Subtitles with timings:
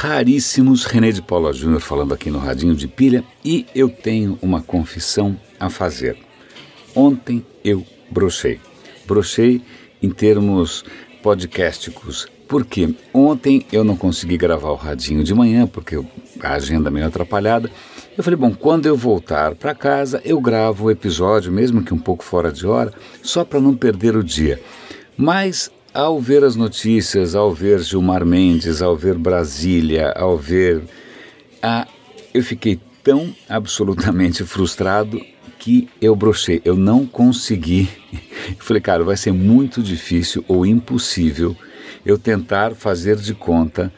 [0.00, 0.86] raríssimos.
[0.86, 5.38] René de Paula Júnior falando aqui no Radinho de Pilha e eu tenho uma confissão
[5.58, 6.16] a fazer.
[6.94, 8.58] Ontem eu brochei.
[9.06, 9.60] Brochei
[10.00, 10.86] em termos
[11.22, 12.26] podcasticos.
[12.48, 16.02] Porque ontem eu não consegui gravar o radinho de manhã, porque
[16.40, 17.70] a agenda meio atrapalhada.
[18.16, 21.98] Eu falei, bom, quando eu voltar para casa, eu gravo o episódio, mesmo que um
[21.98, 22.92] pouco fora de hora,
[23.22, 24.60] só para não perder o dia.
[25.14, 30.82] Mas ao ver as notícias, ao ver Gilmar Mendes, ao ver Brasília, ao ver.
[31.62, 31.86] Ah,
[32.32, 35.20] eu fiquei tão absolutamente frustrado
[35.58, 36.60] que eu brochei.
[36.64, 37.88] Eu não consegui.
[38.48, 41.56] Eu falei, cara, vai ser muito difícil ou impossível
[42.04, 43.92] eu tentar fazer de conta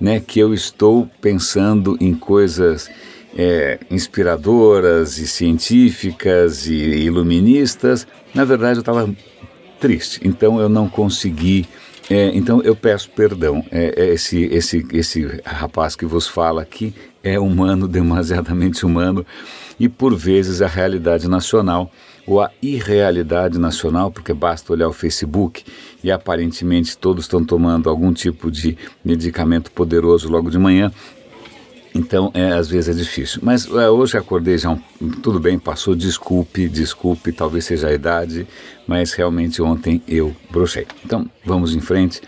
[0.00, 2.90] né, que eu estou pensando em coisas
[3.36, 8.06] é, inspiradoras e científicas e iluministas.
[8.34, 9.08] Na verdade, eu estava
[9.84, 10.18] triste.
[10.24, 11.68] Então eu não consegui.
[12.08, 13.62] É, então eu peço perdão.
[13.70, 19.26] É, é, esse, esse, esse rapaz que vos fala aqui é humano, demasiadamente humano,
[19.78, 21.92] e por vezes a realidade nacional
[22.26, 25.62] ou a irrealidade nacional, porque basta olhar o Facebook
[26.02, 30.90] e aparentemente todos estão tomando algum tipo de medicamento poderoso logo de manhã,
[31.94, 33.40] então, é, às vezes é difícil.
[33.42, 34.78] Mas é, hoje acordei já, um,
[35.22, 38.46] tudo bem, passou, desculpe, desculpe, talvez seja a idade,
[38.84, 40.86] mas realmente ontem eu brochei.
[41.04, 42.20] Então, vamos em frente.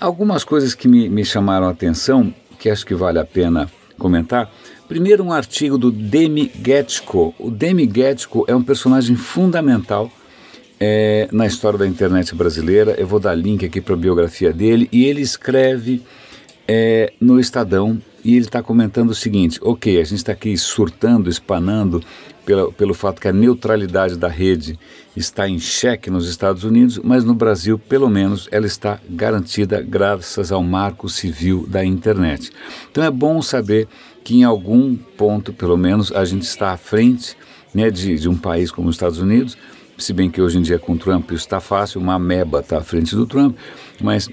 [0.00, 4.50] Algumas coisas que me, me chamaram a atenção, que acho que vale a pena comentar.
[4.88, 7.34] Primeiro, um artigo do Demi Getchko.
[7.38, 10.10] O Demi Getchko é um personagem fundamental
[10.80, 12.94] é, na história da internet brasileira.
[12.98, 14.88] Eu vou dar link aqui para a biografia dele.
[14.92, 16.02] E ele escreve
[16.66, 21.28] é, no Estadão e ele está comentando o seguinte: ok, a gente está aqui surtando,
[21.28, 22.02] espanando
[22.44, 24.78] pela, pelo fato que a neutralidade da rede
[25.16, 30.50] está em xeque nos Estados Unidos, mas no Brasil, pelo menos, ela está garantida graças
[30.50, 32.50] ao marco civil da internet.
[32.90, 33.86] Então é bom saber
[34.24, 37.36] que em algum ponto, pelo menos, a gente está à frente
[37.72, 39.56] né, de, de um país como os Estados Unidos,
[39.96, 42.80] se bem que hoje em dia com Trump isso está fácil, uma ameba está à
[42.80, 43.56] frente do Trump,
[44.00, 44.28] mas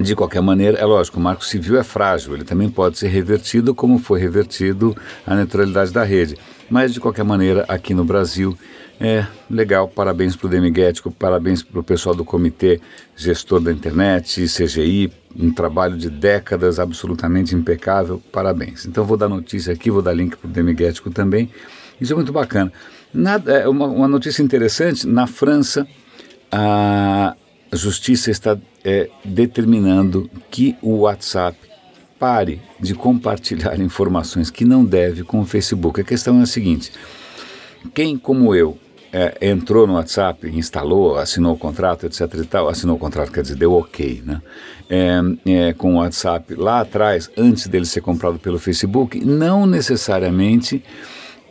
[0.00, 3.74] de qualquer maneira, é lógico, o marco civil é frágil, ele também pode ser revertido
[3.74, 4.96] como foi revertido
[5.26, 6.36] a neutralidade da rede.
[6.70, 8.56] Mas, de qualquer maneira, aqui no Brasil,
[8.98, 12.80] é legal, parabéns para o Demiguético, parabéns para o pessoal do Comitê
[13.14, 18.86] Gestor da Internet, CGI, um trabalho de décadas absolutamente impecável, parabéns.
[18.86, 21.50] Então vou dar notícia aqui, vou dar link para o Demiguético também,
[22.00, 22.72] isso é muito bacana.
[23.12, 25.86] Nada, é uma, uma notícia interessante, na França,
[26.50, 27.34] a,
[27.72, 31.56] a justiça está é, determinando que o WhatsApp
[32.18, 36.00] pare de compartilhar informações que não deve com o Facebook.
[36.00, 36.92] A questão é a seguinte:
[37.94, 38.76] quem, como eu,
[39.12, 42.20] é, entrou no WhatsApp, instalou, assinou o contrato, etc.
[42.34, 44.42] e tal, assinou o contrato, quer dizer, deu ok, né?
[44.88, 50.82] É, é, com o WhatsApp lá atrás, antes dele ser comprado pelo Facebook, não necessariamente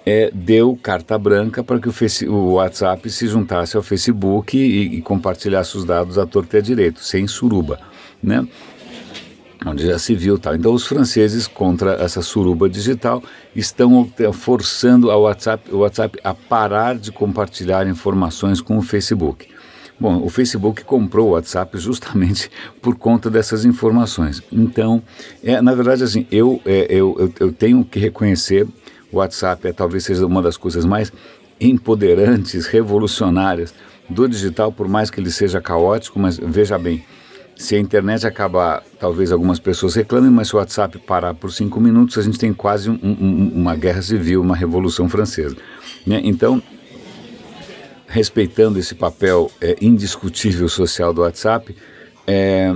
[0.10, 5.02] é, deu carta branca para que o, o, WhatsApp se juntasse ao Facebook e, e
[5.04, 7.80] compartilhasse os dados à torta e à direito, sem suruba,
[8.22, 8.48] né?
[9.64, 10.56] onde já se viu tal.
[10.56, 13.22] Então os franceses contra essa suruba digital
[13.56, 19.48] estão forçando a WhatsApp, o WhatsApp a parar de compartilhar informações com o Facebook.
[20.00, 22.50] Bom, o Facebook comprou o WhatsApp justamente
[22.82, 24.42] por conta dessas informações.
[24.52, 25.04] Então,
[25.44, 28.66] é, na verdade, assim, eu, é, eu, eu, eu tenho que reconhecer
[29.18, 31.12] WhatsApp é talvez seja uma das coisas mais
[31.60, 33.74] empoderantes, revolucionárias
[34.10, 37.04] do digital, por mais que ele seja caótico, mas veja bem,
[37.56, 41.80] se a internet acabar, talvez algumas pessoas reclamem, mas se o WhatsApp parar por cinco
[41.80, 45.58] minutos, a gente tem quase um, um, uma guerra civil, uma revolução francesa.
[46.08, 46.22] Né?
[46.24, 46.64] Então,
[48.08, 51.76] respeitando esse papel é, indiscutível social do WhatsApp,
[52.26, 52.74] é,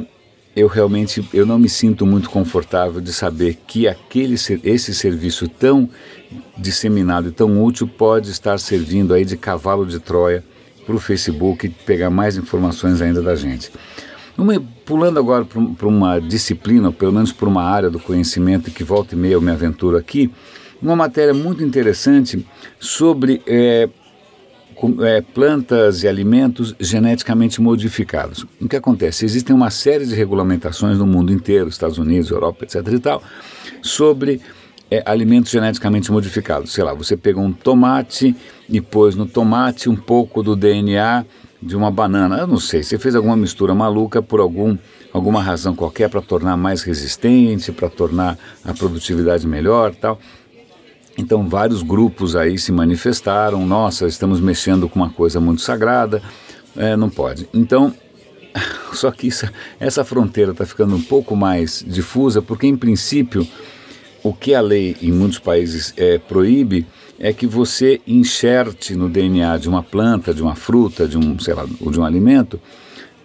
[0.56, 5.90] eu realmente eu não me sinto muito confortável de saber que aquele esse serviço tão
[6.58, 10.44] disseminado e tão útil pode estar servindo aí de cavalo de Troia
[10.86, 13.72] para o Facebook pegar mais informações ainda da gente.
[14.38, 18.84] Uma, pulando agora para uma disciplina, ou pelo menos para uma área do conhecimento que
[18.84, 20.32] volta e meia eu me aventuro aqui,
[20.82, 22.46] uma matéria muito interessante
[22.80, 23.88] sobre é,
[25.02, 28.46] é, plantas e alimentos geneticamente modificados.
[28.60, 29.24] O que acontece?
[29.24, 32.86] Existem uma série de regulamentações no mundo inteiro, Estados Unidos, Europa, etc.
[32.92, 33.24] e tal,
[33.82, 34.42] sobre
[34.94, 36.72] é, alimentos geneticamente modificados.
[36.72, 38.36] Sei lá, você pegou um tomate
[38.70, 41.26] e pôs no tomate um pouco do DNA
[41.60, 42.38] de uma banana.
[42.38, 44.78] Eu não sei, você fez alguma mistura maluca por algum,
[45.12, 50.20] alguma razão qualquer para tornar mais resistente, para tornar a produtividade melhor tal.
[51.18, 56.22] Então, vários grupos aí se manifestaram: nossa, estamos mexendo com uma coisa muito sagrada,
[56.76, 57.48] é, não pode.
[57.52, 57.94] Então,
[58.94, 59.50] Só que isso,
[59.80, 63.48] essa fronteira está ficando um pouco mais difusa, porque em princípio
[64.24, 66.88] o que a lei em muitos países é, proíbe
[67.20, 71.54] é que você enxerte no DNA de uma planta, de uma fruta, de um, sei
[71.54, 72.60] lá, ou de um alimento,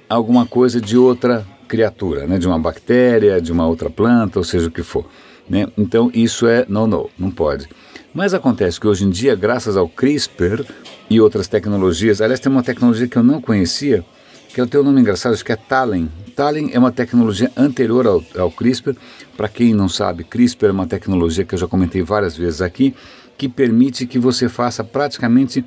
[0.09, 4.69] alguma coisa de outra criatura, né, de uma bactéria, de uma outra planta, ou seja
[4.69, 5.05] o que for.
[5.49, 5.67] Né?
[5.77, 7.69] Então isso é não, não, não pode.
[8.13, 10.65] Mas acontece que hoje em dia, graças ao CRISPR
[11.09, 14.05] e outras tecnologias, aliás, tem uma tecnologia que eu não conhecia,
[14.49, 16.11] que tem um nome engraçado, acho que é Talen.
[16.39, 18.95] Talen é uma tecnologia anterior ao, ao CRISPR.
[19.37, 22.95] Para quem não sabe, CRISPR é uma tecnologia que eu já comentei várias vezes aqui,
[23.37, 25.65] que permite que você faça praticamente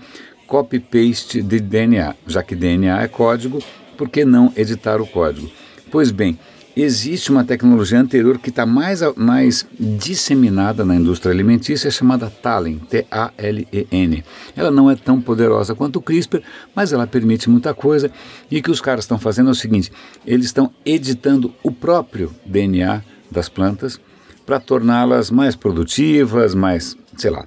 [0.48, 2.16] copy-paste de DNA.
[2.26, 3.60] Já que DNA é código,
[3.98, 5.52] por que não editar o código?
[5.92, 6.40] Pois bem,
[6.76, 14.24] existe uma tecnologia anterior que está mais, mais disseminada na indústria alimentícia, chamada Talen, T-A-L-E-N.
[14.56, 16.42] Ela não é tão poderosa quanto o CRISPR,
[16.76, 18.12] mas ela permite muita coisa.
[18.50, 19.92] E o que os caras estão fazendo é o seguinte:
[20.26, 24.00] eles estão editando o próprio DNA das plantas
[24.46, 27.46] para torná-las mais produtivas, mais, sei lá,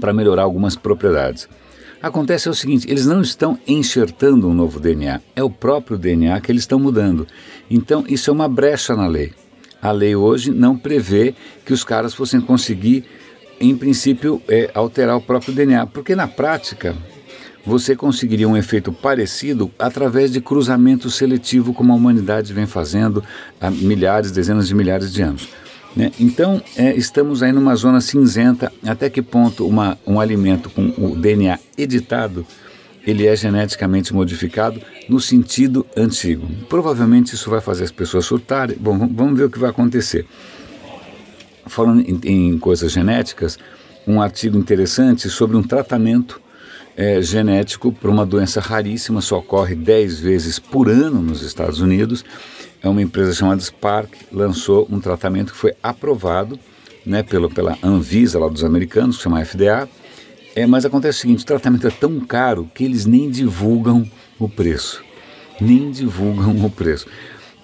[0.00, 1.48] para melhorar algumas propriedades.
[2.02, 6.40] Acontece é o seguinte: eles não estão enxertando um novo DNA, é o próprio DNA
[6.40, 7.26] que eles estão mudando.
[7.70, 9.32] Então, isso é uma brecha na lei.
[9.80, 11.34] A lei hoje não prevê
[11.64, 13.04] que os caras fossem conseguir,
[13.60, 16.96] em princípio, é, alterar o próprio DNA, porque na prática
[17.64, 23.22] você conseguiria um efeito parecido através de cruzamento seletivo, como a humanidade vem fazendo
[23.60, 25.48] há milhares, dezenas de milhares de anos.
[25.96, 26.12] Né?
[26.18, 28.72] Então, é, estamos aí numa zona cinzenta.
[28.86, 32.46] Até que ponto uma, um alimento com o DNA editado
[33.06, 36.46] ele é geneticamente modificado no sentido antigo.
[36.68, 38.76] Provavelmente isso vai fazer as pessoas surtarem.
[38.78, 40.26] Bom, vamos ver o que vai acontecer.
[41.66, 43.58] Falando em, em coisas genéticas,
[44.06, 46.40] um artigo interessante sobre um tratamento
[46.96, 52.24] é, genético para uma doença raríssima, só ocorre 10 vezes por ano nos Estados Unidos
[52.82, 56.58] é uma empresa chamada Spark, lançou um tratamento que foi aprovado
[57.04, 59.88] né, pelo, pela Anvisa lá dos americanos, que chama FDA.
[60.54, 64.08] É, mas acontece o seguinte, o tratamento é tão caro que eles nem divulgam
[64.38, 65.02] o preço.
[65.60, 67.06] Nem divulgam o preço.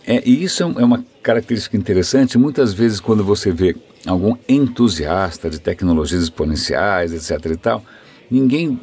[0.07, 2.39] É, e isso é, é uma característica interessante.
[2.39, 3.77] Muitas vezes, quando você vê
[4.07, 7.53] algum entusiasta de tecnologias exponenciais, etc.
[7.53, 7.85] e tal,
[8.31, 8.79] ninguém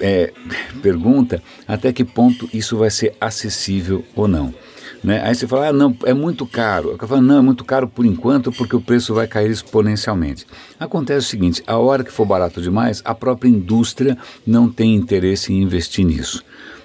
[0.00, 0.32] é,
[0.82, 4.54] pergunta até que ponto isso vai ser acessível ou não.
[5.02, 5.20] Né?
[5.24, 6.96] Aí você fala, ah, não, é muito caro.
[7.00, 10.46] Eu falo, não, é muito caro por enquanto porque o preço vai cair exponencialmente.
[10.78, 14.16] Acontece o seguinte, a hora que for barato demais, a própria indústria
[14.46, 16.44] não tem interesse em investir nisso.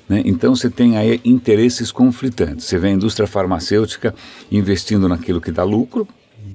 [0.09, 0.21] Né?
[0.25, 2.65] Então você tem aí interesses conflitantes.
[2.65, 4.15] Você vê a indústria farmacêutica
[4.51, 6.07] investindo naquilo que dá lucro,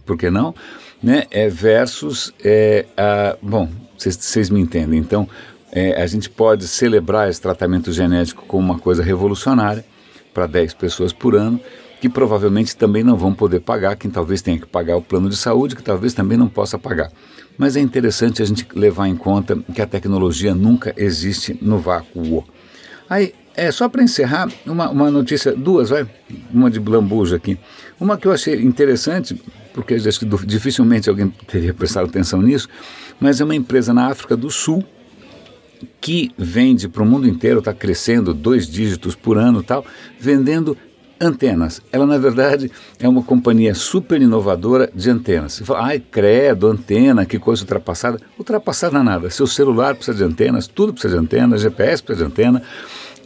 [0.07, 0.55] por que não?
[1.03, 1.25] Né?
[1.31, 4.99] É, versus, é, a, bom, vocês me entendem.
[4.99, 5.29] Então,
[5.71, 9.85] é, a gente pode celebrar esse tratamento genético como uma coisa revolucionária,
[10.33, 11.61] para 10 pessoas por ano,
[12.01, 15.37] que provavelmente também não vão poder pagar, quem talvez tenha que pagar o plano de
[15.37, 17.13] saúde, que talvez também não possa pagar.
[17.57, 22.45] Mas é interessante a gente levar em conta que a tecnologia nunca existe no vácuo.
[23.09, 26.09] Aí, é só para encerrar, uma, uma notícia, duas, vai,
[26.53, 27.59] uma de lambuja aqui.
[28.01, 29.41] Uma que eu achei interessante,
[29.75, 32.69] porque acho que dificilmente alguém teria prestado atenção nisso,
[33.21, 34.85] mas é uma empresa na África do Sul
[36.01, 39.85] que vende para o mundo inteiro, está crescendo dois dígitos por ano tal,
[40.19, 40.77] vendendo
[41.21, 41.81] antenas.
[41.93, 45.53] Ela, na verdade, é uma companhia super inovadora de antenas.
[45.53, 48.19] Você fala, ai, credo, antena, que coisa ultrapassada.
[48.39, 49.31] Ultrapassada nada.
[49.31, 52.63] Seu celular precisa de antenas, tudo precisa de antena, GPS precisa de antena.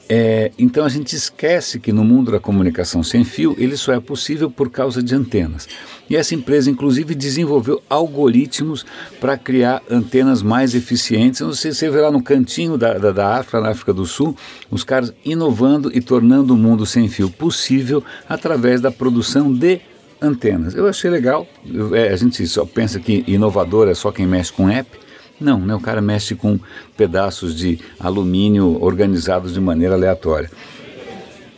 [0.08, 3.98] É, então a gente esquece que no mundo da comunicação sem fio ele só é
[3.98, 5.68] possível por causa de antenas.
[6.08, 8.86] E essa empresa, inclusive, desenvolveu algoritmos
[9.20, 11.40] para criar antenas mais eficientes.
[11.40, 14.36] Você, você vê lá no cantinho da, da, da, África, na África do Sul,
[14.70, 19.80] os caras inovando e tornando o mundo sem fio possível através da produção de
[20.22, 20.74] antenas.
[20.74, 21.46] Eu achei legal.
[21.92, 25.05] É, a gente só pensa que inovador é só quem mexe com app.
[25.40, 25.74] Não, né?
[25.74, 26.58] o cara mexe com
[26.96, 30.50] pedaços de alumínio organizados de maneira aleatória.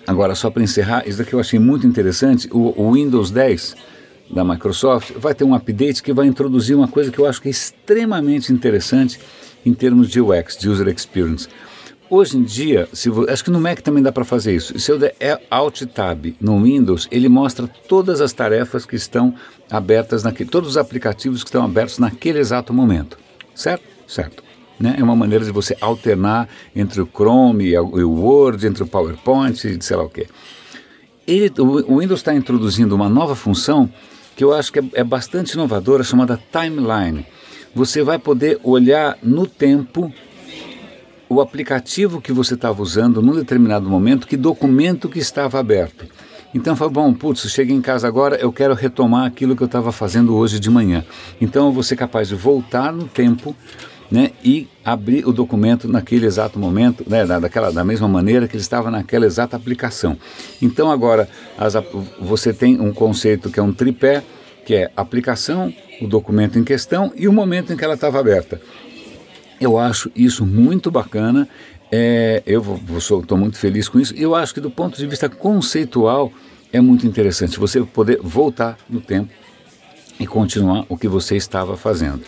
[0.07, 3.77] Agora, só para encerrar, isso daqui eu achei muito interessante, o, o, Windows 10
[4.31, 7.49] da Microsoft vai ter um update que vai introduzir uma coisa que eu acho que
[7.49, 9.21] é extremamente interessante
[9.65, 11.47] em termos de UX, de User Experience.
[12.11, 14.79] Hoje em dia, se acho que no Mac também dá para fazer isso.
[14.79, 15.15] Se eu der
[15.51, 19.35] Alt Tab no Windows, ele mostra todas as tarefas que estão
[19.71, 23.19] abertas, naquele, todos os aplicativos que estão abertos naquele exato momento.
[23.59, 23.83] Certo?
[24.07, 24.45] Certo.
[24.79, 24.95] Né?
[24.97, 29.67] É uma maneira de você alternar entre o Chrome e o Word, entre o PowerPoint
[29.67, 30.29] e sei lá o quê.
[31.27, 33.93] Ele, o Windows está introduzindo uma nova função
[34.37, 37.27] que eu acho que é, é bastante inovadora, chamada Timeline.
[37.75, 40.13] Você vai poder olhar no tempo
[41.29, 46.07] o aplicativo que você estava usando num determinado momento, que documento que estava aberto.
[46.55, 49.93] Então fala, bom, putz, cheguei em casa agora, eu quero retomar aquilo que eu estava
[49.93, 51.05] fazendo hoje de manhã.
[51.41, 53.55] Então eu vou ser capaz de voltar no tempo
[54.11, 58.63] né, e abrir o documento naquele exato momento, né, daquela, da mesma maneira que ele
[58.63, 60.17] estava naquela exata aplicação.
[60.63, 61.29] Então agora
[61.59, 61.75] as,
[62.19, 64.23] você tem um conceito que é um tripé,
[64.65, 68.61] que é aplicação, o documento em questão e o momento em que ela estava aberta.
[69.61, 71.49] Eu acho isso muito bacana.
[71.91, 72.63] É, eu
[72.97, 74.15] estou muito feliz com isso.
[74.15, 76.33] Eu acho que do ponto de vista conceitual
[76.73, 79.31] é muito interessante você poder voltar no tempo
[80.21, 82.23] e continuar o que você estava fazendo.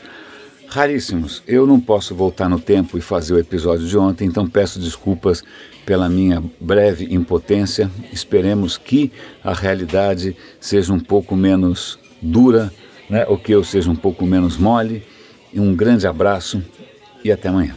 [0.68, 1.42] Raríssimos.
[1.48, 5.42] Eu não posso voltar no tempo e fazer o episódio de ontem, então peço desculpas
[5.84, 7.90] pela minha breve impotência.
[8.12, 9.10] Esperemos que
[9.42, 12.72] a realidade seja um pouco menos dura,
[13.08, 15.02] né, ou que eu seja um pouco menos mole.
[15.52, 16.62] Um grande abraço
[17.24, 17.74] e até amanhã.